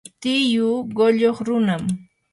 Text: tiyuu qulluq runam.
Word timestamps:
tiyuu 0.21 0.79
qulluq 0.95 1.37
runam. 1.47 1.83